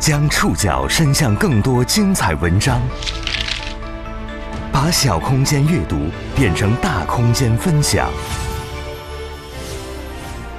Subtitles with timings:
[0.00, 2.80] 将触角伸向更多精彩文章，
[4.72, 5.96] 把小空间阅读
[6.36, 8.08] 变成大空间分享。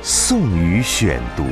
[0.02, 1.46] 宋宇选读，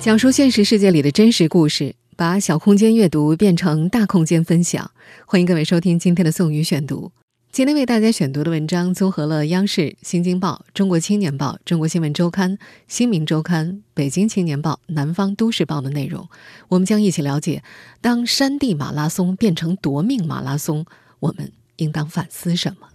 [0.00, 4.90] 讲述现实世界里的真实故事，把小空间阅读变成大空间分享。
[5.26, 7.12] 欢迎各位收听今天的宋宇选读。
[7.50, 12.52] 今天为大家选读的文章综合了央视、《新京报》、《中国青年报》、《中国新闻周刊》、
[12.86, 16.28] 《新民周刊》、《北京青年报》、《南方都市报》的内容。
[16.68, 17.64] 我们将一起了解：
[18.00, 20.84] 当山地马拉松变成夺命马拉松，
[21.18, 22.86] 我们应当反思什么？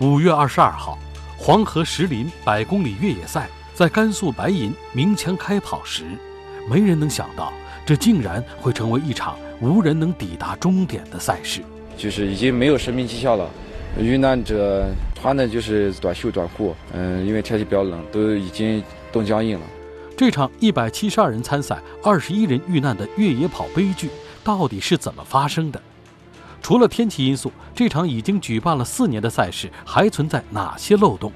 [0.00, 0.98] 五月二十二号，
[1.38, 6.04] 黄河石林百公里越野赛在甘肃白银鸣枪开跑时，
[6.68, 7.52] 没人能想到，
[7.86, 9.36] 这竟然会成为一场。
[9.60, 11.62] 无人能抵达终点的赛事，
[11.96, 13.48] 就是已经没有生命迹象了。
[13.98, 14.84] 遇难者
[15.14, 19.66] 穿的就是短袖短裤，嗯，因为天气比较冷，都已经冻僵硬了。
[20.16, 24.10] 这场一百七十二人参赛、二十一人遇难的越野跑悲剧
[24.42, 25.80] 到底是怎么发生的？
[26.60, 31.32] 除了天气因素，这场已经举办了四年的赛事还存在哪些漏洞？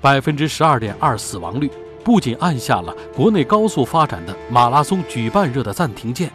[0.00, 1.70] 百分之十二点二死亡率
[2.08, 6.30] 不仅按下了国内高速发展的马拉松举办热的暂停键。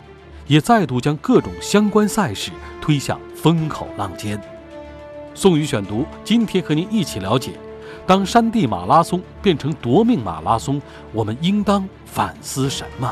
[0.46, 4.40] 也再度将各种相关赛事推向风口浪尖。
[5.34, 7.54] 宋宇选读，今天和您一起了解：
[8.06, 10.80] 当山地马拉松变成夺命马拉松，
[11.12, 13.12] 我们应当反思什么？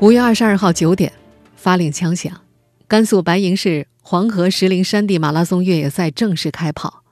[0.00, 1.10] 五月二十二号九点，
[1.56, 2.38] 发令枪响，
[2.86, 7.03] 甘肃白银市黄河石林山地马拉松越野赛正式开跑。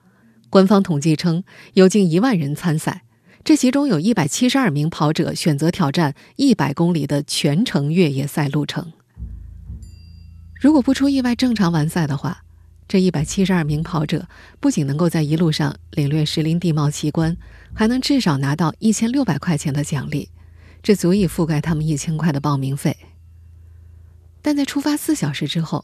[0.53, 3.01] 官方统计称，有近一万人参赛。
[3.43, 8.93] 这其中有一百七十二名跑者选择挑战一百公里的全程越野赛路程。
[10.61, 12.43] 如果不出意外正常完赛的话，
[12.87, 14.27] 这一百七十二名跑者
[14.59, 17.35] 不仅能够在一路上领略石林地貌奇观，
[17.73, 20.29] 还能至少拿到一千六百块钱的奖励，
[20.83, 22.95] 这足以覆盖他们一千块的报名费。
[24.43, 25.83] 但在出发四小时之后，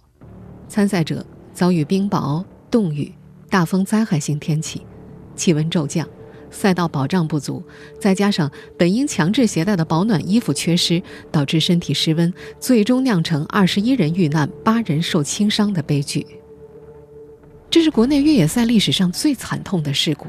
[0.68, 1.25] 参赛者
[1.56, 3.12] 遭遇冰雹、冻雨、
[3.49, 4.81] 大风灾害性天气，
[5.35, 6.07] 气温骤降。
[6.51, 7.63] 赛道保障不足，
[7.99, 11.01] 再加上本应强制携带的保暖衣服缺失，
[11.31, 16.25] 导致身体失温，最终酿成二十一人遇难、八人受轻伤的悲剧。
[17.69, 20.25] 这是国内越野赛历史上最惨痛的事故。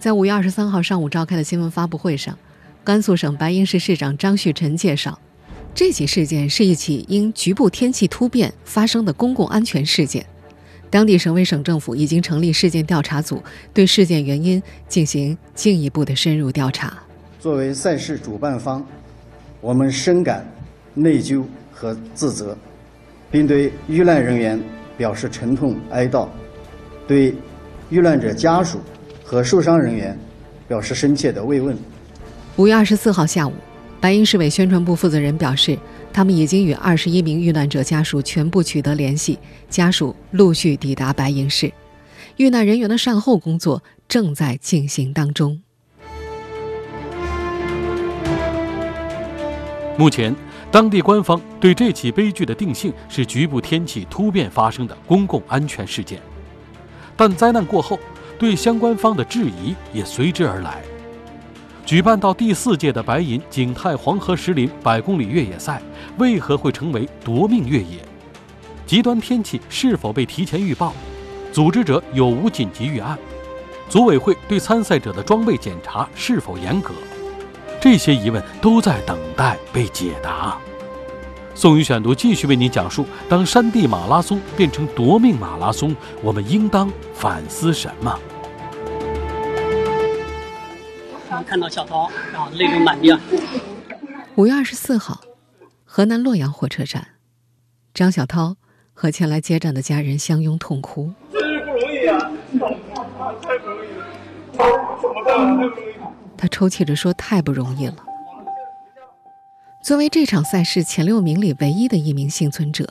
[0.00, 2.36] 在五月二十三号上午召开的新闻发布会上，
[2.82, 5.16] 甘肃省白银市市长张旭晨介绍，
[5.72, 10.26] 这起事件是一起因局部天气突变发生的公共安全事件。
[10.94, 16.96] 当地省委省政府已经成立事件调查组，对事件原因进行进一步的深入调查。
[17.40, 18.86] 作为赛事主办方，
[19.60, 20.46] 我们深感
[20.94, 22.56] 内疚和自责，
[23.28, 24.62] 并对遇难人员
[24.96, 26.28] 表示沉痛哀悼，
[27.08, 27.34] 对
[27.90, 28.78] 遇难者家属
[29.24, 30.16] 和受伤人员
[30.68, 31.76] 表示深切的慰问。
[32.54, 33.52] 五月二十四号下午，
[34.00, 35.76] 白银市委宣传部负责人表示。
[36.14, 39.36] 他们已经与二十一名遇难者家属全部取得联系，
[39.68, 41.72] 家属陆续抵达白银市，
[42.36, 45.60] 遇难人员的善后工作正在进行当中。
[49.98, 50.32] 目前，
[50.70, 56.20] 当地官方对这起悲剧的定性是局部天气突变发生的公共安全事件，
[57.16, 57.98] 但灾难过后，
[58.38, 60.80] 对相关方的质疑也随之而来。
[61.86, 65.82] 举办到第四届的白银景泰黄河石林百公里越野赛，
[66.16, 67.98] 为何会成为夺命越野？
[68.86, 70.94] 极端天气是否被提前预报？
[71.52, 73.18] 组织者有无紧急预案？
[73.86, 76.94] 组委会对参赛者的装备检查是否严格？
[77.82, 80.56] 这些疑问都在等待被解答。
[81.54, 88.18] 宋宇选读继续为您讲述：当山地马拉松变成夺命马拉松，我们应当反思什么？
[91.42, 93.18] 看到小涛，然后泪流满面。
[94.36, 95.20] 五月二十四号，
[95.84, 97.06] 河南洛阳火车站，
[97.92, 98.56] 张小涛
[98.92, 101.12] 和前来接站的家人相拥痛哭。
[101.32, 102.30] 真是不容易啊！
[106.36, 107.96] 他抽泣着说：“太不容易了。”
[109.82, 112.88] 作为这场赛事前六名里唯一的一名幸存者，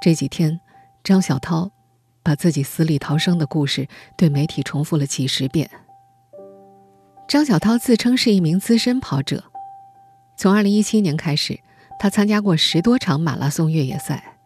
[0.00, 0.60] 这几天，
[1.02, 1.70] 张小涛
[2.22, 5.70] 把自己死里逃生的故事对媒体重复了几十遍。
[7.28, 9.42] 张小涛自称是一名资深跑者，
[10.36, 11.58] 从2017年开始，
[11.98, 14.36] 他参加过十多场马拉松越野赛。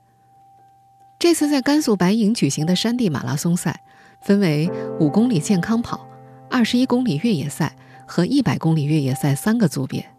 [1.18, 3.82] 这次在甘肃白银举行的山地马拉松赛，
[4.22, 6.06] 分为五公里健康跑、
[6.48, 10.10] 二十一公里越野赛和一百公里越野赛三个组别。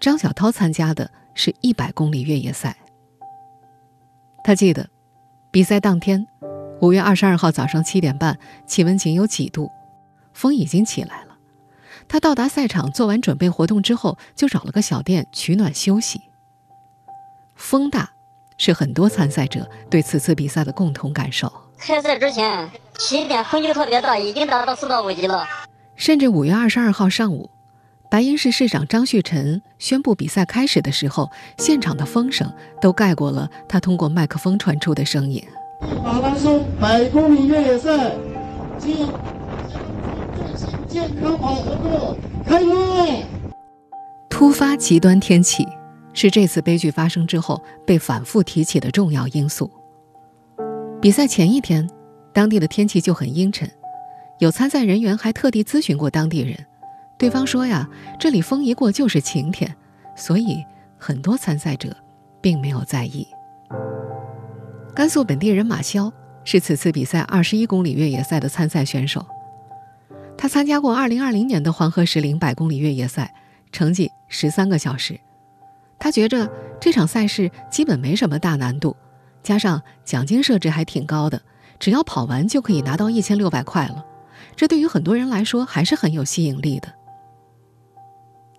[0.00, 2.76] 张小涛参加的是一百公里越野赛。
[4.42, 4.88] 他记得，
[5.52, 6.26] 比赛当天，
[6.80, 8.36] 五月二十二号早上七点半，
[8.66, 9.70] 气温仅有几度。
[10.32, 11.27] 风已经起来了。
[12.08, 16.22] 他到达赛场，做完准备活动之后，就找了个小店取暖休息。
[17.54, 18.10] 风大，
[18.56, 21.52] 是很多参赛者对此次比赛的共同感受。
[21.76, 25.46] 开赛之前，起点风就特别大，已经达到四到五级了。
[25.96, 27.50] 甚至五月二十二号上午，
[28.10, 32.50] 白银市市长张旭晨宣布比赛开始的时候，现场的风声
[32.80, 35.44] 都盖过了他通过麦克风传出的声音。
[36.02, 38.12] 马拉松百公里越野赛，
[38.78, 39.08] 今。
[40.88, 43.22] 健康跑合作开幕。
[44.30, 45.66] 突发极端天气
[46.14, 49.70] 是这次悲剧发生之后被反复提起的重要因素。
[51.00, 51.88] 比赛前一天，
[52.32, 53.70] 当地的天气就很阴沉，
[54.38, 56.56] 有参赛人员还特地咨询过当地人，
[57.18, 57.88] 对方说呀，
[58.18, 59.72] 这里风一过就是晴天，
[60.16, 60.64] 所以
[60.96, 61.94] 很多参赛者
[62.40, 63.26] 并没有在意。
[64.94, 66.10] 甘肃本地人马潇
[66.44, 69.24] 是此次比赛二十一公里越野赛的参赛选手。
[70.38, 73.34] 他参加过2020年的黄河石林百公里越野赛，
[73.72, 75.18] 成绩十三个小时。
[75.98, 76.48] 他觉着
[76.80, 78.96] 这场赛事基本没什么大难度，
[79.42, 81.42] 加上奖金设置还挺高的，
[81.80, 84.06] 只要跑完就可以拿到一千六百块了。
[84.54, 86.88] 这对于很多人来说还是很有吸引力的。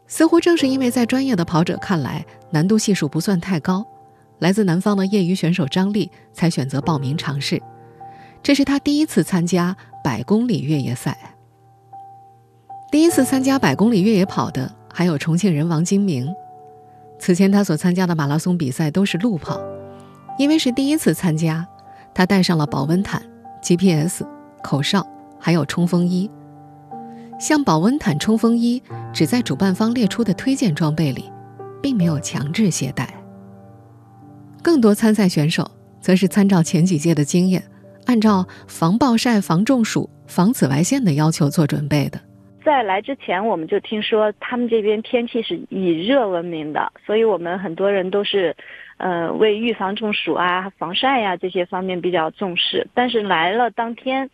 [0.06, 3.86] 似乎正是因为在专业的跑者看来难度系数不算太高，
[4.40, 7.62] 来自南方的业余选手张丽才选择报名尝试。
[8.44, 11.36] 这是他第一次参加百公里越野赛。
[12.92, 16.28] 第一次参加百公里越野跑的还有重庆人王金明。
[17.20, 19.62] 此前他所参加的马拉松比赛都是路跑，
[20.40, 21.68] 因为是第一次参加，
[22.16, 23.22] 他带上了保温毯、
[23.62, 24.24] GPS、
[24.64, 25.06] 口哨，
[25.40, 26.32] 还有冲锋衣。
[27.40, 28.82] 像保温毯、冲锋衣
[29.14, 31.32] 只在主办方列出的推荐装备里，
[31.84, 33.14] 并没有强制携带。
[34.64, 35.70] 更多参赛选手
[36.02, 37.64] 则是参照前几届的经验，
[38.06, 42.20] 按照防暴晒、防中暑、防紫外线的要求做准备的。
[42.70, 48.56] 在来之前，我们就听说他们这边天气是以热闻名的，所以我们很多人都是，
[48.98, 52.86] 呃，为预防中暑啊、防晒呀这些方面比较重视。
[52.94, 54.30] 但是来了当天，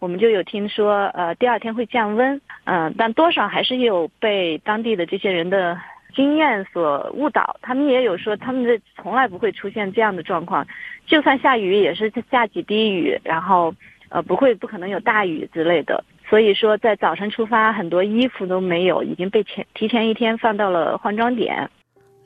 [0.00, 5.80] 我们就有听说，呃，第二天会降温，嗯，但多少还是有被当地的这些人的
[6.14, 7.56] 经验所误导。
[7.62, 10.66] 他们也有说，他们这从来不会出现这样的状况，
[11.06, 13.74] 就算下雨也是下几滴雨，然后，
[14.10, 16.04] 呃，不会不可能有大雨之类的。
[16.28, 21.70] 所以说，在早晨出发，很多衣服都没有，已经被前提前一天放到了换装点。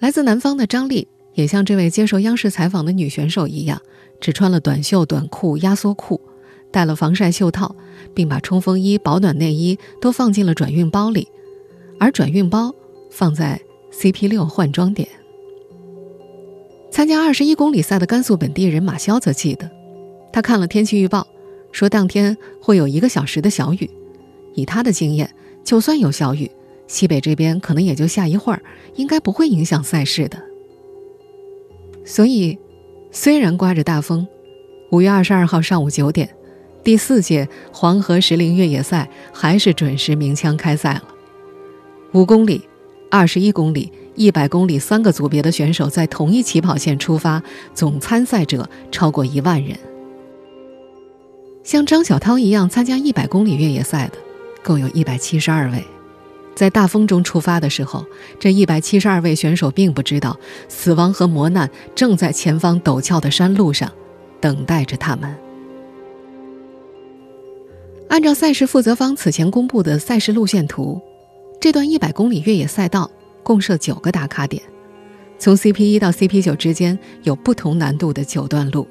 [0.00, 3.80] 来自南方的张丽也像这位接受央视采访的女选手一样，
[4.20, 6.20] 只穿了短袖短裤、压缩裤，
[6.72, 7.76] 戴了防晒袖套，
[8.12, 11.28] 并把冲锋衣、保暖内衣都放进了转运包里，
[12.00, 12.74] 而转运包
[13.10, 13.60] 放在
[13.92, 15.08] CP 六换装点。
[16.90, 19.70] 参加二十一公里赛的甘肃本地人马潇则记得，
[20.32, 21.24] 他看了天气预报。
[21.72, 23.90] 说当天会有一个小时的小雨，
[24.54, 25.34] 以他的经验，
[25.64, 26.48] 就算有小雨，
[26.86, 28.62] 西北这边可能也就下一会儿，
[28.94, 30.40] 应该不会影响赛事的。
[32.04, 32.58] 所以，
[33.10, 34.26] 虽然刮着大风，
[34.90, 36.28] 五月二十二号上午九点，
[36.84, 41.04] 第四届黄河石林越野赛还是准时鸣枪开赛了。
[42.12, 42.68] 五公里、
[43.10, 47.42] 二十一公里、一百公里三个组别的选手在同一起跑线出发，
[47.72, 49.74] 总参赛者超过一万人。
[51.64, 54.18] 像张小涛一样参加一百公里越野赛的，
[54.64, 55.84] 共有一百七十二位。
[56.54, 58.04] 在大风中出发的时候，
[58.38, 60.36] 这一百七十二位选手并不知道，
[60.68, 63.90] 死亡和磨难正在前方陡峭的山路上
[64.40, 65.34] 等待着他们。
[68.08, 71.00] 按照赛事负责方此前公布的赛事路线图，
[71.60, 73.10] 这段一百公里越野赛道
[73.42, 74.62] 共设九个打卡点，
[75.38, 78.86] 从 CP 一到 CP 九之间有不同难度的九段路。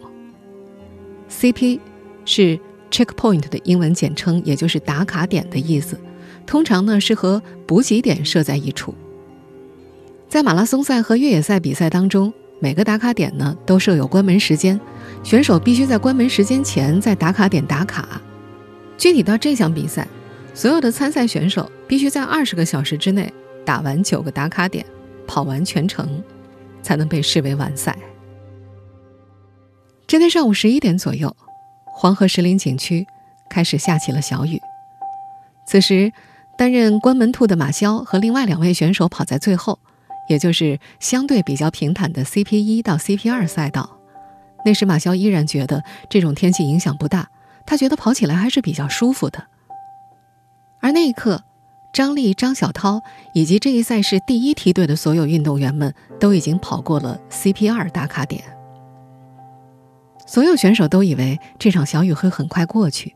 [1.29, 1.79] CP。
[2.25, 2.59] 是
[2.89, 5.99] checkpoint 的英文简称，也就是打卡点的意思。
[6.45, 8.93] 通常呢是和补给点设在一处。
[10.27, 14.79] 在马拉松赛和越野赛比赛当中，每个打卡点呢都设有关门时间，
[15.23, 18.21] 选手必须在关门时间前在打卡点打卡。
[18.97, 20.07] 具体到这项比赛，
[20.53, 23.31] 所有的参赛选手必须在二十个小时之内
[23.65, 24.85] 打完九个打卡点，
[25.27, 26.23] 跑完全程，
[26.81, 27.97] 才能被视为完赛。
[30.07, 31.35] 这天上午十一点左右。
[32.01, 33.05] 黄河石林景区
[33.47, 34.59] 开始下起了小雨。
[35.67, 36.11] 此时，
[36.57, 39.77] 担任关门兔的马潇和另外两位选手跑在最后，
[40.27, 43.99] 也就是相对比较平坦的 CP 一到 CP 二赛道。
[44.65, 47.29] 那时，马潇依然觉得这种天气影响不大，
[47.67, 49.45] 他觉得跑起来还是比较舒服的。
[50.79, 51.43] 而那一刻，
[51.93, 53.03] 张丽、张小涛
[53.35, 58.43] 以及这一赛事第一梯队的所有运动员们都已经跑过了 CP 二打卡点。
[60.31, 63.13] 所有选手都以为这场小雨会很快过去，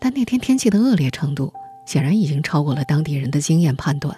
[0.00, 1.52] 但那天天气的恶劣程度
[1.86, 4.12] 显然已经超过了当地人的经验判断。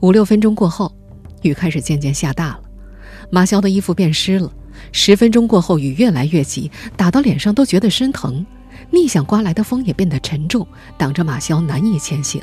[0.00, 0.90] 五六分钟过后，
[1.42, 2.62] 雨开始渐渐下大了，
[3.30, 4.50] 马潇的衣服变湿了。
[4.90, 8.46] 十分钟过后，雨越来越急，打到脸上都觉得生疼。
[8.90, 12.42] 逆向刮来的风也变得沉重，挡着马潇难以前行。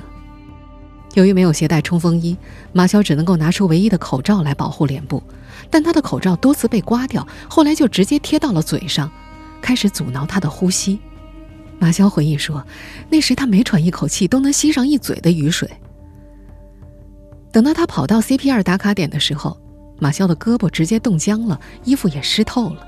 [1.20, 2.38] 由于没有携带冲锋衣，
[2.72, 5.22] 马潇只能够拿出唯一的口罩来保护脸部，
[5.70, 9.12] 但他的口罩多次被刮掉，后来就直接贴到了嘴上，
[9.62, 10.98] 开始阻挠他的呼吸。
[11.78, 12.66] 马潇回忆说，
[13.10, 15.70] 那时他每喘一口气都能吸上一嘴的雨水。
[17.52, 19.58] 等到他跑到 CP2 打卡点的时候，
[20.00, 22.88] 马潇的胳膊直接冻僵了，衣服也湿透了。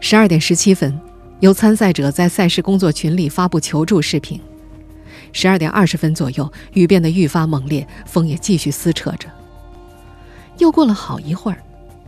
[0.00, 1.00] 十二点十七分，
[1.40, 4.38] 有参赛者在赛事工作群里发布求助视频。
[5.38, 9.28] 十二点二十分左右，雨变得愈发猛烈，风也继续撕扯着。
[10.56, 11.58] 又过了好一会儿，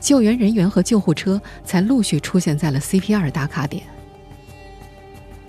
[0.01, 3.83] 救援人员和救护车才陆续出现在了 CP2 打卡点。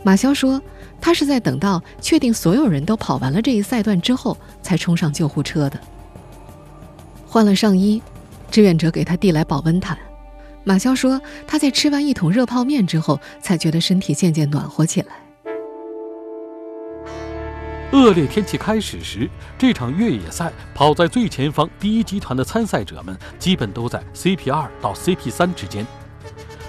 [0.03, 0.61] 马潇说，
[0.99, 5.79] 他是在等到确定所有人都跑完了这一赛段之后，才冲上救护车的。
[7.25, 8.01] 换了上衣，
[8.51, 9.97] 志愿者给他递来保温毯。
[10.65, 15.13] 马潇说，他在吃完一桶热泡面之后，才觉得身体渐渐暖和起来。
[17.91, 19.27] 恶劣天气开始时，
[19.57, 25.83] 这场越野赛跑在最前方第一集团的参赛者们基本都在 CP 二到 CP 三之间。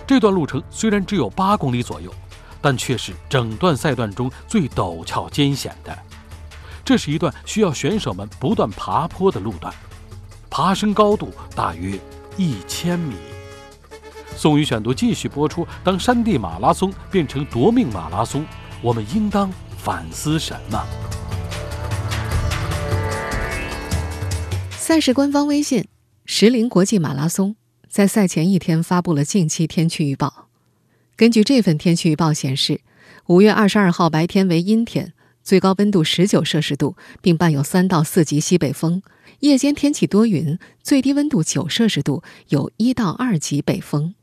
[0.07, 2.11] 这段路程虽然只有八公里左右，
[2.63, 5.97] 但却是整段赛段中最陡峭艰险的。
[6.83, 9.73] 这是一段需要选手们不断爬坡的路段，
[10.49, 12.01] 爬升高度大约
[12.39, 13.15] 一千米。
[14.35, 18.45] 宋宇选读继续播出：当山地马拉松变成夺命马拉松，
[18.81, 20.83] 我们应当反思什么？
[24.91, 25.87] 赛事官方微信
[26.27, 27.55] “石林国际马拉松”
[27.89, 30.49] 在赛前一天发布了近期天气预报。
[31.15, 32.81] 根据这份天气预报显示，
[33.29, 35.13] 五月二十二号白天为阴天，
[35.45, 39.01] 最高温度十九摄氏度，并伴有三到四级西北风；
[39.39, 44.17] 夜间天气多云，最低温度九摄氏度，有一到二级北风。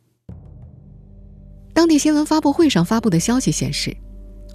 [1.73, 3.95] 当地新闻发布会上发布的消息显示，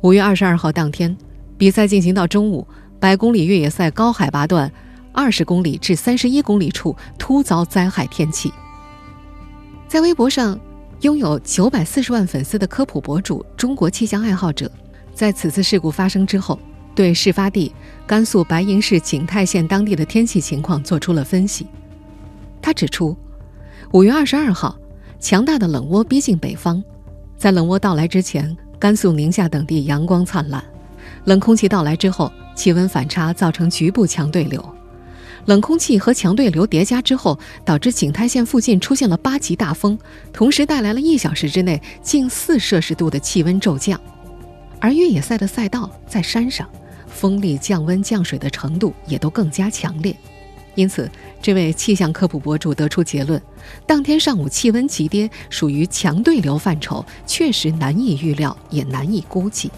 [0.03, 1.17] 五月二十二号当天，
[1.57, 2.69] 比赛进行到中午，
[3.01, 4.71] 百公里越野赛高海拔段。
[5.13, 8.53] 二十公里至三十一公里处突遭灾害天气。
[9.87, 10.59] 在微博上
[11.03, 14.71] 拥有九百四十万粉丝的科普博主“中国气象爱好者”，
[15.15, 16.59] 在此次事故发生之后，
[16.95, 17.73] 对事发地
[18.07, 21.67] 甘肃白银市景泰县当地的天气情况做出了分析。
[22.63, 23.17] 他指出，
[23.93, 24.77] 五月二十二号，
[25.21, 26.83] 强大的冷涡逼近北方，
[27.37, 30.63] 在冷涡到来之前，甘肃、宁夏等地阳光灿烂；
[31.25, 34.65] 冷空气到来之后，气温反差造成局部强对流。
[35.47, 39.99] 冷空气和强对流叠加之后，导致景泰县附近出现了八级大风，
[40.33, 44.01] 同时带来了一小时之内近四摄氏度的气温骤降。
[44.79, 46.69] 而越野赛的赛道在山上，
[47.07, 50.17] 风力、降温、降水的程度也都更加强烈。
[50.75, 51.11] 因此，
[51.43, 53.41] 这位气象科普博主得出结论：
[53.87, 59.71] 当天上午气温急跌，属于强对流范畴，确实难以预料，也难以估计。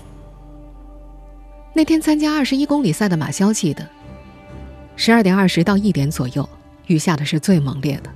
[1.72, 3.88] 那天参加二十一公里赛的马骁记得。
[4.96, 6.48] 十二点二十到一点左右，
[6.86, 8.10] 雨下的是最猛烈的。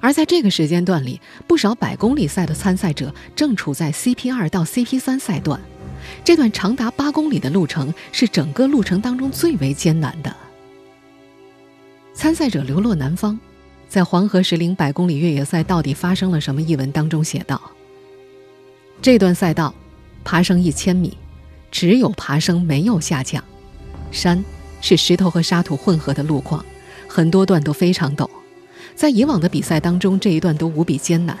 [0.00, 5.58] 而在这个时间段里，不少百公里赛的参赛者正处在 CP 二到 CP 三赛段，
[6.22, 10.34] 这段长达八公里的路程是整个路程当中最为艰难的。
[12.12, 13.38] 参赛者流落南方，
[13.88, 17.58] 在黄河石林百公里越野赛到底发生了什么一文当中写道：
[19.00, 19.74] 这段赛道，
[20.22, 21.16] 爬升一千米，
[21.70, 23.42] 只有爬升没有下降，
[24.12, 24.44] 山。
[24.86, 26.62] 是石头和沙土混合的路况，
[27.08, 28.28] 很多段都非常陡。
[28.94, 31.38] 在以往的比赛当中，这一段都无比艰难，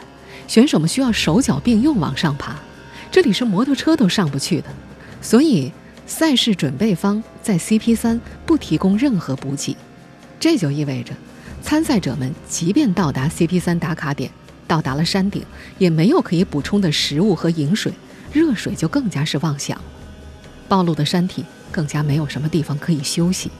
[0.48, 2.56] 选手们需要手脚并用往上爬，
[3.12, 4.68] 这里是摩托车都上不去的。
[5.20, 5.70] 所以，
[6.06, 9.76] 赛事准备方在 CP 三不提供任何补给，
[10.40, 11.12] 这就意味着
[11.60, 14.30] 参赛者们即便到达 CP 三打卡点，
[14.66, 15.44] 到达了山顶，
[15.76, 17.92] 也没有可以补充的食物和饮水，
[18.32, 19.78] 热水就更加是妄想。
[20.66, 21.44] 暴露的山体。
[21.74, 23.50] 更加没有什么地方可以休息。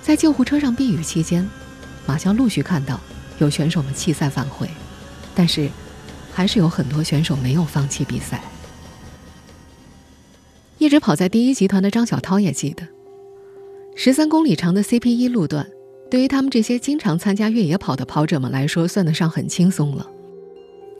[0.00, 1.46] 在救护车上避雨期间，
[2.06, 2.98] 马骁陆续看到
[3.38, 4.66] 有选手们弃赛返回，
[5.34, 5.68] 但是
[6.32, 8.42] 还是有很多选手没有放弃比赛。
[10.78, 12.88] 一直跑在第一集团的张小涛也记得，
[13.94, 15.68] 十三公里长的 CP 一路段，
[16.10, 20.08] 对于他们这些经常参加越野跑的跑者们来说，算得上很轻松了。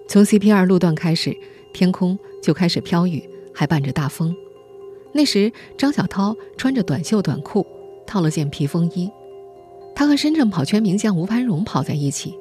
[0.09, 1.35] 从 CP 二路段开始，
[1.73, 4.33] 天空就开始飘雨，还伴着大风。
[5.13, 7.67] 那时，张小涛穿着短袖短裤，
[8.07, 9.11] 套了件皮风衣。
[9.95, 12.35] 他和深圳跑圈名将吴攀荣跑在一起。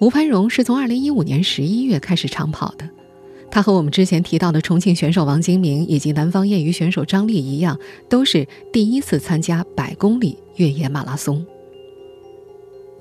[0.00, 2.90] 吴攀荣是从2015年11月开始长跑的，
[3.52, 11.46] 他和我们之前提到的重庆选手王金明以及南方业余选手张丽一样，都是第一次参加百公里越野马拉松。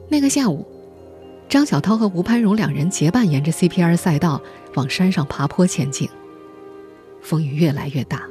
[0.09, 0.63] 那个下午，
[1.49, 4.39] 张小涛和吴攀荣两人结伴沿着 CPR 赛道
[4.75, 6.07] 往山上爬坡前进。
[7.19, 8.21] 风雨越来越大，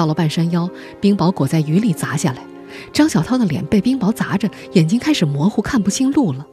[0.00, 0.66] 到了半山腰，
[0.98, 2.42] 冰雹裹在雨里砸下来，
[2.90, 6.46] 张小涛的脸被冰雹砸着，眼睛开始模糊，看不清路了。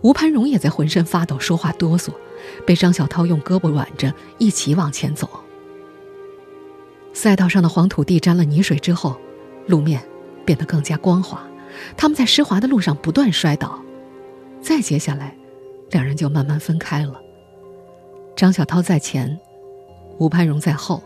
[0.00, 2.12] 吴攀荣也在浑身发抖，说话哆嗦，
[2.64, 5.28] 被张小涛用胳膊挽着一起往前走。
[7.12, 9.16] 赛道上的黄土地沾了泥水之后，
[9.66, 10.00] 路面
[10.44, 11.42] 变得更加光滑，
[11.96, 13.76] 他们在湿滑的路上不断摔倒。
[14.62, 15.36] 再接下来，
[15.90, 17.20] 两人就慢慢分开了。
[18.36, 19.36] 张小涛在前，
[20.18, 21.02] 吴攀荣在后。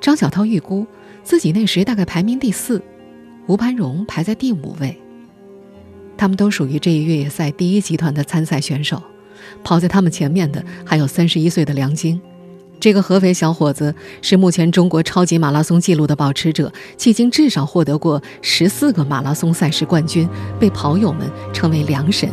[0.00, 0.86] 张小涛预估
[1.22, 2.82] 自己那时大概排名第四，
[3.46, 4.98] 吴攀荣排在第五位。
[6.16, 9.02] 他们都属于这一越野赛第一集团的参赛选手，
[9.62, 12.20] 跑在他们前面的还有三十一岁的梁晶，
[12.78, 20.28] 这个合肥小伙子是目前中国超级马拉松纪录的保持者，迄今至少获得过十四个马拉松赛事冠军，
[20.58, 22.30] 被跑友们称为“梁神”。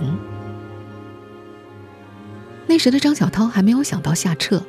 [2.68, 4.62] 那时的张小涛还没有想到下撤，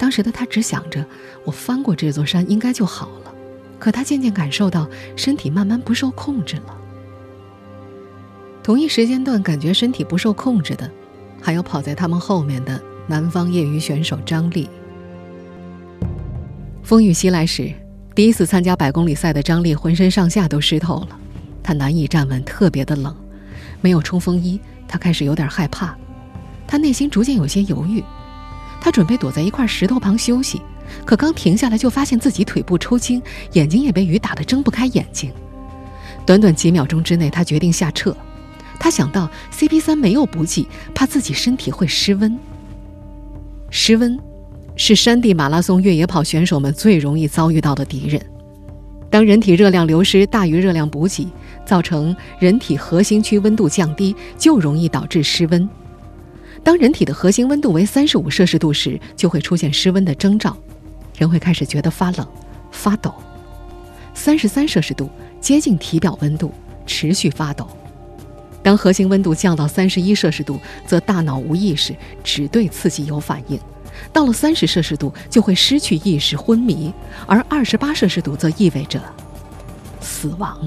[0.00, 1.04] 当时的他只想着
[1.44, 3.34] 我翻过这座山应该就好了，
[3.78, 6.74] 可他渐渐感受到身体慢慢不受控制了。
[8.62, 10.90] 同一时间段感觉身体不受控制的，
[11.42, 14.70] 还有跑在他们后面的南方业余选手张丽。
[16.82, 17.70] 风雨袭来时，
[18.14, 21.20] 第一次参加百公里赛的张丽浑身上下都湿透了，
[21.62, 23.14] 她难以站稳，特别的冷，
[23.82, 25.94] 没有冲锋衣，她开始有点害怕，
[26.66, 28.02] 她内心逐渐有些犹豫，
[28.80, 30.60] 他准备躲在一块石头旁休息，
[31.04, 33.22] 可刚停下来就发现自己腿部抽筋，
[33.52, 35.30] 眼睛也被雨打得睁不开眼睛。
[36.24, 38.16] 短短几秒钟之内，他决定下撤。
[38.78, 42.38] 他想到 CP 三没有补给，怕自己身体会失温。
[43.70, 44.18] 失温
[44.74, 48.20] 是山地马拉松越野跑选手们最容易遭遇到的敌人。
[49.10, 51.28] 当人体热量流失大于热量补给，
[51.66, 55.68] 造成人体核心区温度降低，就容易导致失温。
[56.62, 60.56] 当人体的核心温度为三十五摄氏度时，就会出现失温的征兆，
[61.16, 62.26] 人会开始觉得发冷、
[62.70, 63.12] 发抖。
[64.14, 65.08] 三十三摄氏度
[65.40, 66.52] 接近体表温度，
[66.86, 67.66] 持续发抖。
[68.62, 73.58] 当核心温度降到三十一摄氏度，则大脑无意识，只对刺激有反应；
[74.12, 76.92] 到了三十摄氏度，就会失去意识、昏迷；
[77.26, 79.00] 而二十八摄氏度则意味着
[79.98, 80.58] 死亡。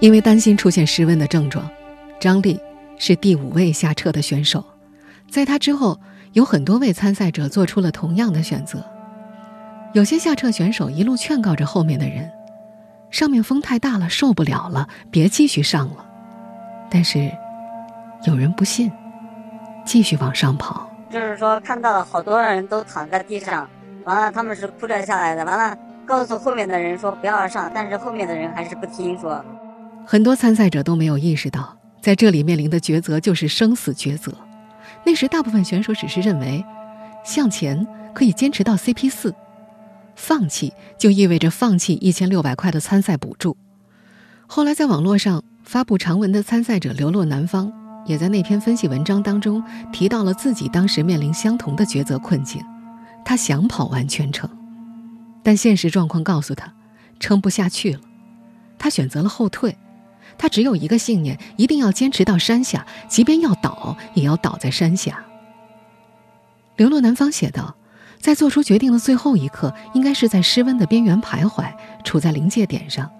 [0.00, 1.70] 因为担心出现失温的症状，
[2.18, 2.58] 张丽
[3.04, 4.64] 是第五位下撤的选手。
[5.28, 5.98] 在他之后，
[6.34, 8.78] 有很多位参赛者做出了同样的选择。
[9.92, 12.30] 有些下撤选手一路劝告着后面的人。
[13.10, 16.06] 上面风太大了，受不了了，别继续上了。
[16.88, 17.28] 但是，
[18.24, 18.88] 有人不信，
[19.84, 20.88] 继续往上跑。
[21.10, 23.68] 就是说，看到了好多人都躺在地上，
[24.04, 29.44] 完了他们是哭着下来的，完了告诉后面的人说不要上，但是后面的人还是不听说。
[30.06, 34.34] 很多参赛者都没有意识到，在这里面临的抉择就是生死抉择。
[35.04, 36.64] 那时，大部分选手只是认为，
[37.24, 39.32] 向前可以坚持到 CP 四。
[40.16, 43.56] 放弃就意味着放弃一千六百块的参赛补助。
[44.46, 47.72] 后来在网络上发布长文的参赛者流落南方，
[48.04, 49.62] 也在那篇分析文章当中
[49.92, 52.60] 提到了自己当时面临相同的抉择困境。
[53.24, 54.50] 他想跑完全程，
[55.42, 56.72] 但现实状况告诉他，
[57.20, 58.00] 撑不下去了。
[58.76, 59.76] 他选择了后退。
[60.38, 65.24] 他只有一个信念，一定要坚持到山下，即便要倒，也要倒在山下。
[66.76, 67.76] 流落南方写道。
[68.18, 73.10] 在做出决定的最后一刻，应该是在失温的边缘徘徊，处在临界点上。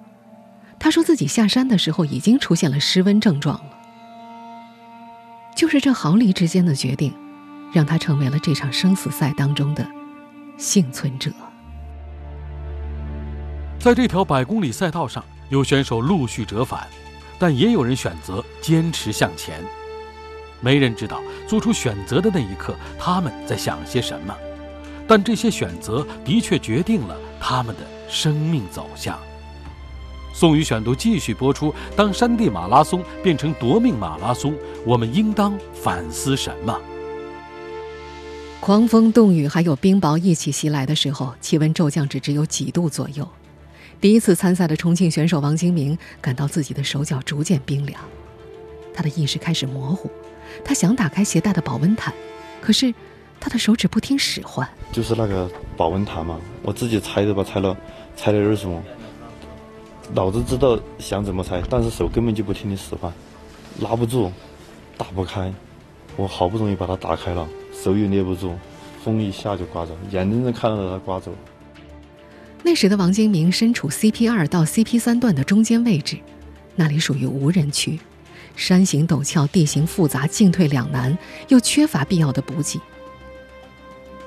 [0.79, 3.79] 他说自己下山的时候已经出现了失温症状了。
[5.57, 7.13] 就是这毫厘之间的决定，
[7.73, 9.85] 让他成为了这场生死赛当中的
[10.57, 11.33] 幸存者。
[13.81, 16.89] 在这条百公里赛道上，有选手陆续折返，
[17.39, 19.63] 但也有人选择坚持向前。
[20.63, 24.35] 没人知道做出选择的那一刻，他们在想些什么。
[25.07, 29.19] 但这些选择的确决定了他们的生命走向。
[30.33, 34.55] 宋宇选读继续播出：当山地马拉松变成夺命马拉松，
[34.87, 36.81] 我们应当反思什么？
[38.59, 43.29] 狂风、冻雨还有冰雹一起袭来的时候，气温骤降至只有几度左右。
[44.03, 48.01] 第一次参赛的重庆选手王金明感到自己的手脚逐渐冰凉，
[48.93, 50.11] 他的意识开始模糊，
[50.65, 52.13] 他想打开携带的保温毯，
[52.61, 52.93] 可是。
[53.45, 57.77] 他的手指不听使唤，就是那个保温毯嘛，我自己拆的吧，拆了，
[58.17, 58.81] 拆的有点松。
[60.15, 63.13] 脑子知道想怎么拆，但是手根本就不听你使唤，
[63.81, 64.31] 拉不住，
[64.97, 65.53] 打不开。
[66.17, 68.55] 我好不容易把它打开了，手又捏不住，
[69.03, 71.33] 风一下就刮走，眼睁睁看着它刮走。
[72.65, 76.17] 那时的王金明身处 CP 二到 CP 三段的中间位置，
[76.77, 77.99] 那里属于无人区，
[78.55, 81.17] 山形陡峭，地形复杂，进退两难，
[81.49, 82.81] 又缺乏必要的补给。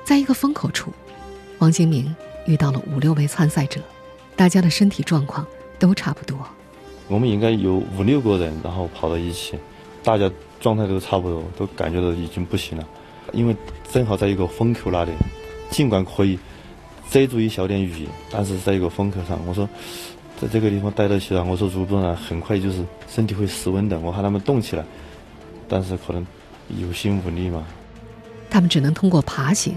[0.04, 0.92] 在一个风口处，
[1.58, 2.14] 王金明
[2.46, 3.80] 遇到了五六位参赛者，
[4.36, 5.46] 大家的身体状况
[5.78, 6.38] 都差不多。
[7.08, 9.58] 我们应该有五六个人，然后跑到一起，
[10.02, 12.86] 大家状态都差不多，都感觉到已经不行了。
[13.32, 13.56] 因为
[13.90, 15.12] 正好在一个风口那里，
[15.70, 16.38] 尽管可以
[17.10, 19.68] 遮住一小点雨，但是在一个风口上，我说
[20.40, 23.98] 在这个地方待得起来，我说如果呢很快就是身体会失温的。
[24.00, 24.84] 我喊他们动起来，
[25.68, 26.26] 但是可能
[26.78, 27.64] 有心无力嘛。
[28.50, 29.74] 他们只能通过爬行。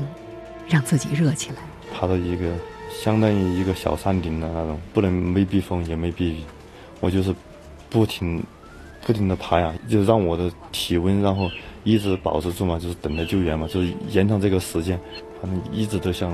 [0.71, 1.55] 让自己热起来。
[1.91, 2.53] 爬到一个
[2.91, 6.43] 相当于一个小山顶的那种，不能没避风也没避雨，
[6.99, 7.33] 我就是
[7.89, 8.43] 不停
[9.03, 11.49] 不停的爬呀，就让我的体温然后
[11.83, 14.99] 一直保持住嘛，就是等待救援嘛，就是延长这个时间，
[15.41, 16.31] 反正一直都想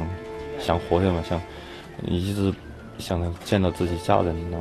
[0.65, 1.39] 想活下来嘛，想
[2.07, 2.53] 一直
[2.97, 4.57] 想着见到自己家人那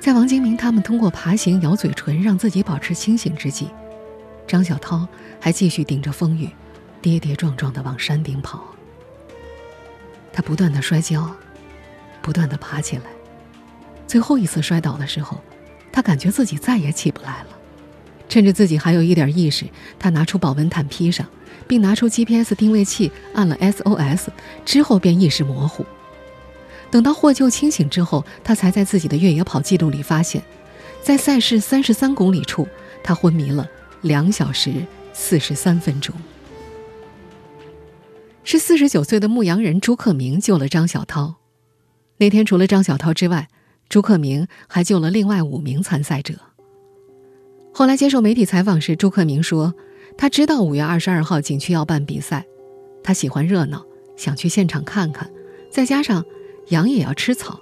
[0.00, 3.68] 在王金明他们通过爬行咬嘴唇让自己保持清醒之际，
[4.46, 5.06] 张小涛
[5.40, 6.50] 还继续顶着风雨。
[7.00, 8.60] 跌跌撞撞的往山顶跑，
[10.32, 11.30] 他不断的摔跤，
[12.20, 13.04] 不断的爬起来。
[14.04, 15.40] 最后一次摔倒的时候，
[15.92, 17.48] 他感觉自己再也起不来了。
[18.28, 19.64] 趁着自己还有一点意识，
[19.96, 21.24] 他拿出保温毯披上，
[21.68, 24.28] 并拿出 GPS 定位器按了 SOS，
[24.64, 25.84] 之后便意识模糊。
[26.90, 30.42] 等到获救清醒之后，他才在自己的越野跑记录里发现，
[31.02, 32.66] 在赛事三十三公里处，
[33.04, 33.68] 他昏迷了
[34.00, 34.72] 两小时
[35.12, 36.14] 四十三分钟。
[38.42, 41.34] 是四十九岁的牧羊人朱克明救了张小涛。
[42.16, 43.48] 那天除了张小涛之外，
[43.90, 46.34] 朱克明还救了另外五名参赛者。
[47.74, 49.74] 后来接受媒体采访时，朱克明说
[50.18, 52.44] ：“他知道五月二十二号景区要办比赛，
[53.04, 55.30] 他喜欢热闹，想去现场看看。
[55.70, 56.24] 再加上
[56.70, 57.60] 羊也要吃草，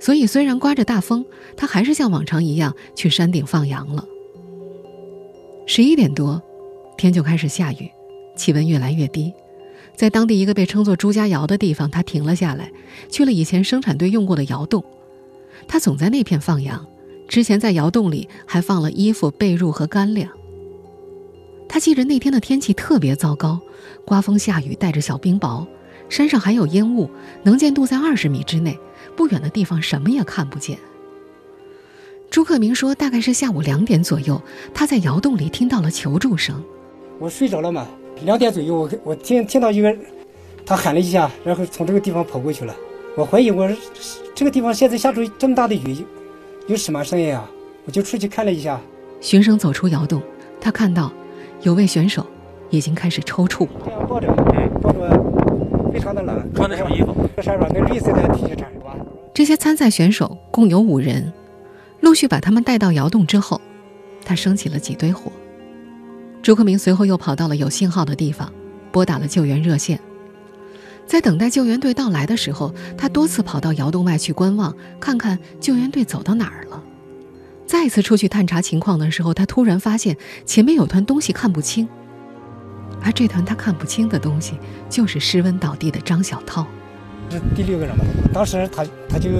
[0.00, 1.24] 所以虽然刮着大风，
[1.56, 4.04] 他还是像往常一样去山顶放羊了。”
[5.66, 6.42] 十一点多，
[6.98, 7.88] 天就开始下雨，
[8.36, 9.32] 气温越来越低。
[9.94, 12.72] 在当地一个被称作朱家窑的地方，他停了下来，
[13.08, 14.84] 去了以前生产队用过的窑洞。
[15.68, 16.84] 他总在那片放羊，
[17.28, 20.28] 之前在窑洞里还放了衣服、被褥和干粮。
[21.68, 23.60] 他记着那天的天气特别糟糕，
[24.04, 25.66] 刮风下雨，带着小冰雹，
[26.08, 27.10] 山上还有烟雾，
[27.42, 28.78] 能见度在二十米之内，
[29.16, 30.78] 不远的地方什么也看不见。
[32.30, 34.40] 朱克明说，大概是下午两点左右，
[34.72, 36.62] 他在窑洞里听到了求助声。
[37.18, 37.86] 我睡着了嘛。
[38.24, 39.96] 两点左右，我我听听到一个，
[40.64, 42.74] 他喊了一下，然后从这个地方跑过去了。
[43.16, 43.68] 我怀疑我
[44.34, 46.04] 这个地方现在下着这么大的雨，
[46.68, 47.48] 有什么声音啊？
[47.84, 48.80] 我就出去看了一下。
[49.20, 50.22] 循声走出窑洞，
[50.60, 51.12] 他看到
[51.64, 52.24] 有位选手
[52.68, 53.66] 已经开始抽搐。
[53.84, 54.28] 这样抱着，
[54.82, 56.46] 抱着，非常的冷。
[56.54, 57.14] 穿的什么衣服？
[57.42, 58.70] 身上那绿色的 T 恤衫？
[59.32, 61.32] 这些参赛选手共有五人，
[62.00, 63.62] 陆续把他们带到窑洞之后，
[64.26, 65.32] 他升起了几堆火。
[66.42, 68.52] 朱克明随后又跑到了有信号的地方，
[68.92, 69.98] 拨打了救援热线。
[71.06, 76.83] 在等待救援队到来的时候，他多次跑到窑洞外去观望，看看救援队走到哪儿了。
[77.66, 81.88] 再次出去探查情况的时候，他突然发现前面有团东西看不清，
[83.02, 86.66] 而这团他看不清的东西，就是失温倒地的张小涛。
[87.30, 88.04] 是第六个人吧？
[88.32, 89.30] 当时他他就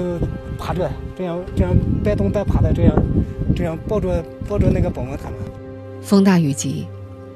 [0.57, 2.95] 爬着，这样这样半动半爬的，这样
[3.55, 5.31] 这样抱着抱着那个保温毯。
[6.01, 6.87] 风大雨急。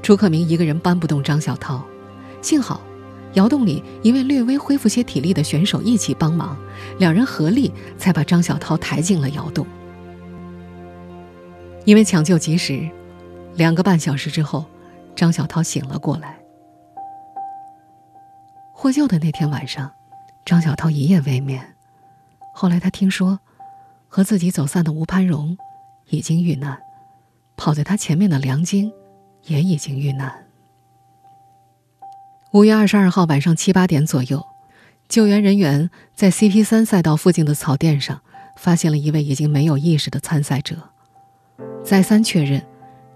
[0.02, 1.84] 朱克明一个人搬不动张小涛，
[2.42, 2.82] 幸好，
[3.34, 6.58] 窑洞里一位略微恢复些体力的选手一起帮忙，
[6.98, 9.68] 两人合力才把张小涛抬进了窑洞。
[11.90, 12.88] 因为抢救及时，
[13.56, 14.64] 两个半小时之后，
[15.16, 16.38] 张小涛醒了过来。
[18.72, 19.92] 获救的那天晚上，
[20.46, 21.76] 张小涛一夜未眠。
[22.54, 23.40] 后来他听说，
[24.08, 25.58] 和自己走散的吴攀荣
[26.10, 26.78] 已经遇难，
[27.58, 28.94] 跑在他前面的梁晶。
[29.46, 30.46] 也已经遇难。
[32.52, 34.46] 五月二十二号晚上七八点左右，
[35.08, 38.22] 救援人员在 CP 三赛道附近的草甸上
[38.58, 40.90] 发现了一位已经没有意识的参赛者。
[41.84, 42.64] 再三确认，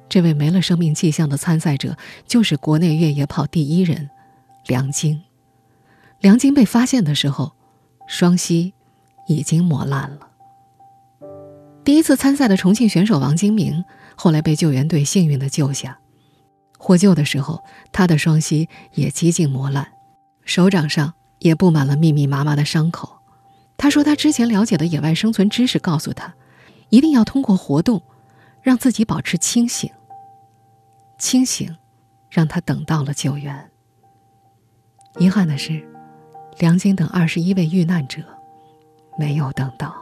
[0.10, 1.96] 这位没了生命迹象的参赛者
[2.26, 4.10] 就是国内越野跑第一人
[4.66, 5.22] 梁晶。
[6.20, 7.52] 梁晶被发现的时候，
[8.08, 8.74] 双膝
[9.28, 10.28] 已经磨烂了。
[11.84, 13.84] 第一次参赛的重庆选手王金明
[14.16, 16.00] 后来被救援队幸运的救下。
[16.80, 19.88] 获救的时候，他的双膝也几近磨烂，
[20.46, 23.20] 手掌上也布满了密密麻麻的伤口。
[23.78, 26.34] 他说，他之前了解的野外生存知识告诉他，
[26.90, 28.02] 一定要通过活动，
[28.64, 29.92] 让自己保持清醒。
[31.20, 31.76] 清醒，
[32.30, 33.70] 让他等到了救援。
[35.20, 35.86] 遗憾的是，
[36.60, 38.22] 梁晶等二十一位遇难者
[39.20, 39.94] 没有等到。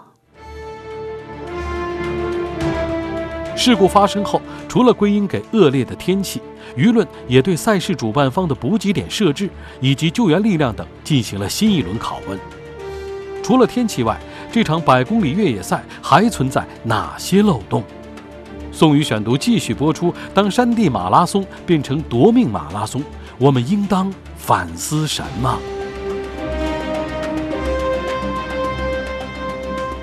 [3.55, 6.41] 事故发生后，除了归因给恶劣的天气，
[6.75, 12.39] 舆论也对赛事主办方的补给点设置以及救援力量等进行了新一轮拷问。
[13.43, 14.19] 除了天气外，
[14.51, 17.83] 这场百公里越野赛还存在哪些漏洞？
[18.71, 20.13] 宋宇选读继续播出。
[20.33, 23.03] 当山地马拉松变成夺命马拉松，
[23.37, 25.59] 我们应当反思什么？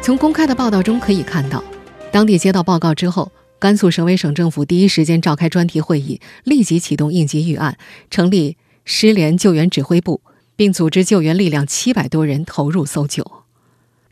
[0.03, 1.63] 从公开的报道中可以看到，
[2.11, 3.31] 当地接到报告之后。
[3.61, 7.77] 甘肃省委省政府第一时间召开专题会议，立即启动应急预案，
[8.09, 10.21] 成立失联救援指挥部，
[10.55, 13.29] 并组织救援力量七百多人投入搜救。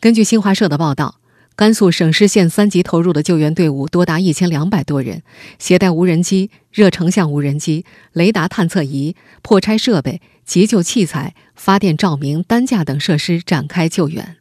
[0.01, 1.21] 根据新华社的报道，
[1.57, 5.23] 甘肃省市县三级投入的救援队伍多达一千两百多人，
[5.59, 14.37] 携带无人机、热成像无人机、雷达探测仪、破拆设备、急救器材、发电照明、担架等设施展开救援。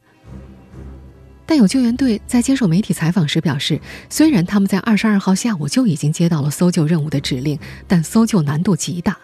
[1.45, 9.17] 但有救援队在接受媒体采访时表示，虽然他们在二十二号下午就已经接到了搜救任务的指令，但搜救难度极大。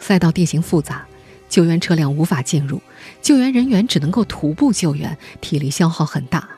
[0.00, 1.06] 赛道地形复杂，
[1.48, 2.82] 救援车辆无法进入，
[3.20, 6.48] 救援人员只能够徒步救援，体力消耗很大。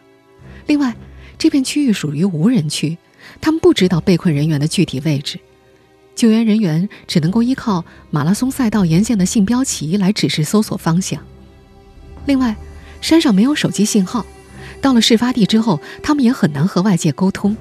[0.67, 0.95] 另外，
[1.39, 2.97] 这片区域属于无人区，
[3.41, 5.39] 他们不知道被困人员的具体位置，
[6.15, 11.21] 救援人员只能够依靠马拉松赛道沿线的信标旗来指示搜索方向。
[12.27, 12.57] 另外，
[13.01, 14.25] 山上没有手机信号。
[14.81, 17.57] 到了事发地之后，他们也很难和外界沟通。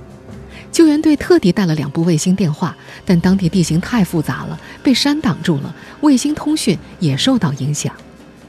[0.71, 7.93] 救援队特地带了两部卫星电话，但当地地形太复杂了，被山挡住了，卫星通讯也受到影响。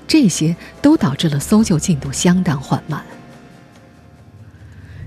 [0.07, 3.05] 这些都导致了搜救进度相当缓慢。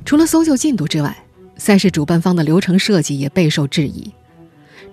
[0.08, 1.18] 除了搜救进度之外，
[1.58, 4.10] 赛事主办方的流程设计也备受质疑。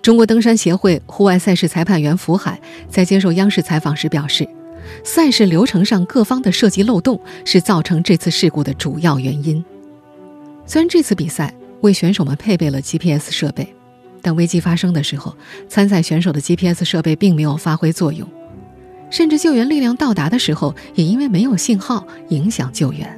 [0.03, 4.44] 中国登山协会户外赛事裁判员福海在接受央视采访时表示。
[5.05, 9.64] 赛事流程上各方的设计漏洞是造成这次事故的主要原因。
[10.66, 13.72] 虽然这次比赛为选手们配备了 GPS 设备，
[14.20, 15.35] 但危机发生的时候，
[15.68, 18.29] 参赛选手的 GPS 设备并没有发挥作用，
[19.11, 23.09] 甚至救援力量到达的时候，也因为没有信号影响救援。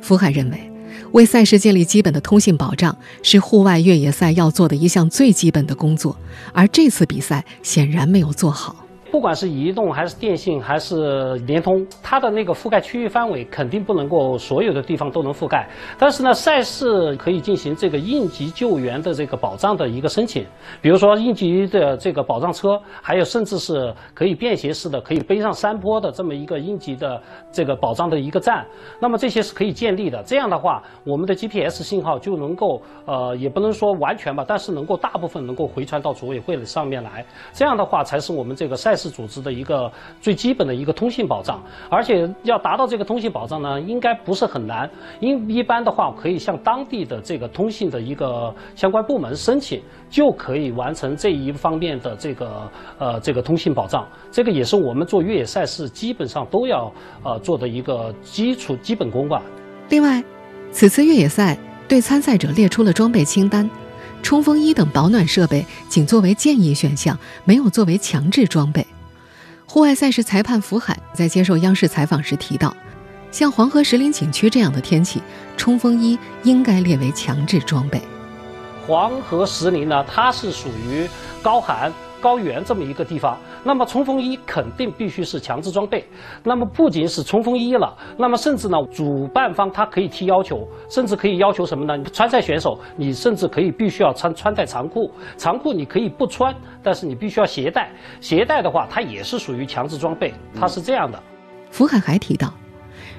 [0.00, 0.70] 福海认为，
[1.14, 6.16] 为赛事建立基本的通信保障是户外越野赛要做的一项最基本的工作，
[6.52, 8.83] 而这次比赛显然没有做好。
[9.14, 15.68] 不管是移动还是电信还是联通，它的那个覆盖区域范围肯定不能够所有的地方都能覆盖。
[15.96, 20.44] 但是呢，赛事可以进行这个应急救援的这个保障的一个申请，
[20.82, 27.22] 比如说应急的这个保障车，还有甚至是可以便携式的、可以背上山坡的这么一个应急的
[27.52, 28.66] 这个保障的一个站。
[28.98, 30.20] 那么这些是可以建立的。
[30.24, 37.24] 这样的话，我们的 GPS 信号就能够呃，也不能说完全吧，但是能够大部分能够回传到组委会的上面来。
[37.52, 39.03] 这样的话，才是我们这个赛事。
[39.10, 39.90] 组织的一个
[40.20, 44.88] 最基本的一个通信保障，而且要达到这个通信保障呢，应该不是很难。
[45.20, 54.06] 因一般的话，可以向当地的这个通信的一个相关部门申请，就可以完成这一方面的这个呃这个通信保障。
[54.30, 59.42] 这个也是我们做越野赛事基本上都要呃做的一个基础基本功吧。
[59.88, 60.22] 另外，
[60.70, 63.68] 此次越野赛对参赛者列出了装备清单。
[64.22, 68.86] 冲锋衣等保暖设备仅作为建议选项，没有作为强制装备。
[69.74, 72.72] 户外赛事裁判福海在接受央视采访时提到，
[73.32, 75.20] 像黄河石林景区这样的天气，
[75.56, 78.00] 冲锋衣应该列为强制装备。
[78.86, 81.08] 黄河石林呢，它是属于
[81.42, 81.92] 高寒。
[82.20, 86.04] 高原这么一个地方，那么冲锋衣肯定必须是强制装备。
[86.44, 91.96] 那么不仅是冲锋衣了，那么甚至呢，主办方他可以提要求，甚至可以要求什么呢？
[91.96, 97.90] 你参赛选手，你甚至可以必须要穿穿戴长裤，长裤你可以不穿，但是你必须要携带。
[98.20, 101.20] 携带的话，它也是属于强制装备，它是这样的。
[101.70, 102.52] 福海还提到。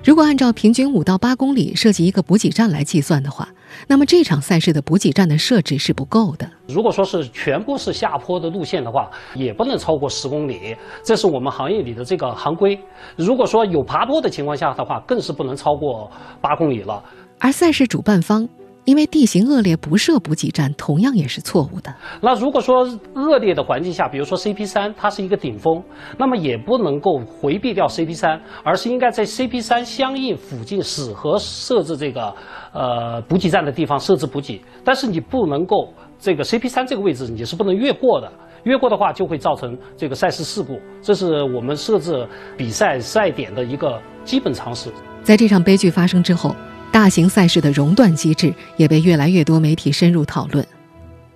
[0.05, 3.49] 如果按照平均五到八公里设计一个补给站来计算的话，
[3.87, 6.47] 那么这场赛事的补给站的设置是不够的。
[6.67, 12.79] 如果说是全部是下坡的路线的话，也不能超过十公里，这是我们行业里的这个行规。
[13.15, 17.03] 如果说有爬坡的情况下的话，更是不能超过八公里了。
[17.39, 18.47] 而赛事主办方。
[18.85, 21.93] 因为地形恶劣，不设补给站同样也是错误的。
[22.21, 25.83] 那如果说恶劣的环境下，比如说 CP 三，它是一个顶峰，
[26.17, 32.33] 那么也不能够回避掉 CP 三，而是应该在 CP 三相应附近适合设置这个
[32.73, 34.61] 呃补给站的地方设置补给。
[34.83, 38.31] 但是你不能够这个 CP 三这个位置你是不能越过的，
[38.65, 40.79] 越过的话就会造成这个赛事事故。
[41.01, 44.91] 这是我们设置比赛赛点的一个基本常识。
[45.23, 46.55] 在这场悲剧发生之后。
[46.91, 50.65] 大型赛事的熔断机制也被越来越多媒体深入讨论。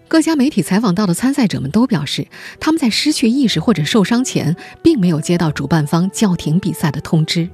[0.07, 2.25] 各家媒体采访到的参赛者们都表示，
[2.59, 7.47] 他们在失去意识或者受伤前，并没有接到主办方叫停比赛的通知。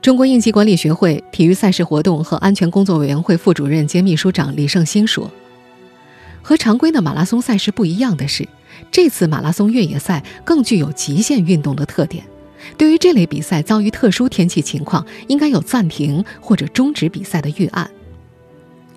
[0.00, 5.30] 中国应急管理学会体育赛事活动和安全工作委员会副主任兼秘书长李胜兴说
[6.40, 8.48] ：“和常规的马拉松赛事不一样的是，
[8.90, 12.24] 这次马拉松越野赛更具有极限运动的特点。
[12.76, 17.90] 对于这类比赛遭遇特殊天气情况，应该有暂停或者终止比赛的预案。”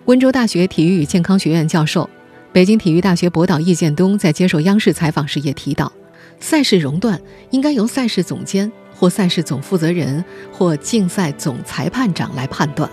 [0.06, 2.10] 温州大学体育与健康学院教授、
[2.54, 5.92] 北京体育大学博导易建东在接受央视采访时也提到，
[6.40, 12.90] 赛事熔断应该由赛事总监或赛事总负责人或竞赛总裁判长来判断。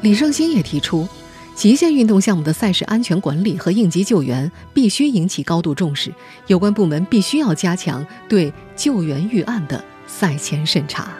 [0.00, 1.08] 李胜兴也提出，
[1.54, 6.12] 极限运动项目的赛事安全管理和应急救援必须引起高度重视，
[6.48, 11.12] 有关部门必须要加强对救援预案的赛前审查。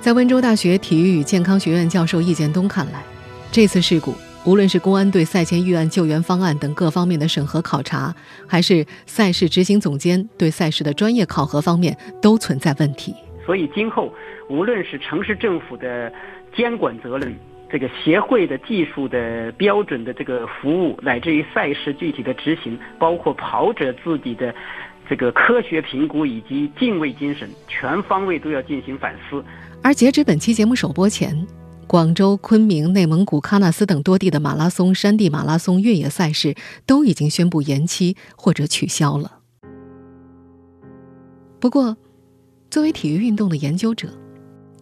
[0.00, 3.02] 在温州大学体育与健康学院教授易建东看来，
[3.50, 4.14] 这次事故
[4.46, 8.14] 无论是公安对赛前预案救援方案等各方面的审核考察，
[8.46, 13.14] 还是赛事执行总监对赛事的专业考核方面，都存在问题。
[13.44, 14.10] 所以今后
[14.48, 16.10] 无论是城市政府的
[16.56, 17.36] 监管责任，
[17.72, 24.54] 这个协会的技术的标准的这个服务，乃至于赛事具体的执行，包括跑者自己的
[25.08, 29.44] 这个科学评估以及敬畏精神，全方位都要进行反思。
[29.82, 31.46] 而截止本期节目首播前，
[31.86, 36.54] 广州、昆明、内蒙古、喀纳斯等多地的马拉松、山地马拉松、越野赛事
[36.86, 39.38] 都已经宣布延期或者取消了。
[41.60, 41.96] 不过，
[42.68, 44.08] 作为体育运动的研究者，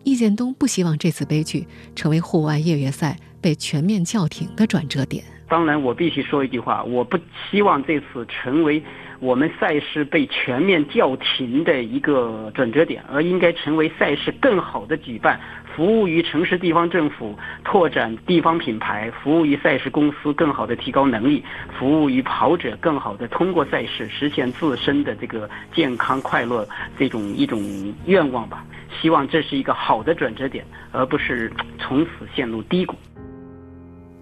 [0.09, 5.23] 易建东不希望这次悲剧成为户外越野赛被全面叫停的转折点。
[5.49, 7.19] 当然，我必须说一句话：我不
[7.51, 8.83] 希望这次成为。
[9.21, 15.41] 我们赛事被全面叫停的一个转折点，而应该成为赛事更好的举办，
[15.75, 21.43] 服务于城市地方政府拓展地方品牌，服务于赛事公司更好的提高能力，
[21.77, 27.61] 服务于跑者更好的通过赛事实现自身的这个健康快乐这种一种
[28.07, 28.65] 愿望吧。
[29.01, 32.95] 希望这是一个好的转折点，而不是从此陷入低谷。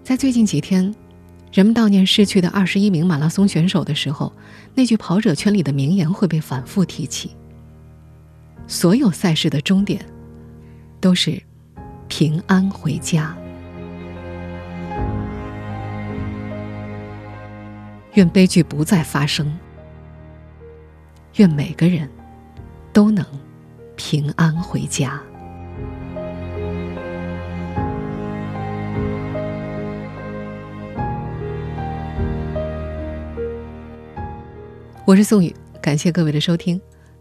[0.01, 0.93] 在最近几天。
[1.51, 4.31] 人们悼念逝去的二十一名马拉松选手的时候，
[4.75, 7.35] 那句跑者圈里的名言会被反复提起。
[8.67, 10.05] 所有赛事的终点，
[10.99, 11.41] 都是
[12.07, 13.35] 平安回家。
[18.13, 19.57] 愿悲剧不再发生。
[21.35, 22.09] 愿每个人
[22.91, 23.25] 都能
[23.95, 25.21] 平安回家。
[35.07, 36.77] 我是宋宇，感谢各位的收听。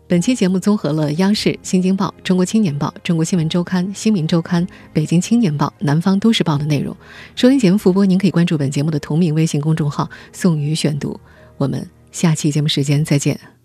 [0.08, 6.96] 本期节目综合了央视、新京报、中国青年报、中国新闻周刊、新民周刊、北京青年报、南方都市报的内容。
[7.36, 11.16] 收音节目复播，您可以关注本节目的同名微信公众号“宋宇选读”。
[11.58, 13.55] 我们下期节目时间再见。